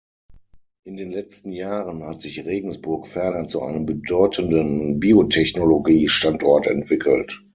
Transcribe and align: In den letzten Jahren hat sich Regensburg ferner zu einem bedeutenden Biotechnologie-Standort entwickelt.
In 0.83 0.97
den 0.97 1.11
letzten 1.11 1.51
Jahren 1.51 2.01
hat 2.05 2.21
sich 2.21 2.43
Regensburg 2.43 3.05
ferner 3.05 3.45
zu 3.45 3.61
einem 3.61 3.85
bedeutenden 3.85 4.99
Biotechnologie-Standort 4.99 6.65
entwickelt. 6.65 7.43